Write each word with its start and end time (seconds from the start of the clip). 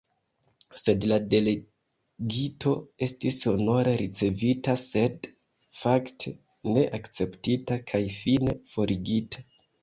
Sed 0.83 1.03
la 1.09 1.17
delegito 1.33 2.73
estis 3.07 3.41
honore 3.51 3.93
ricevita 4.01 4.75
sed, 4.85 5.29
fakte, 5.83 6.35
ne 6.71 6.87
akceptita 7.01 7.79
kaj 7.93 8.03
fine 8.17 8.59
forigita! 8.75 9.47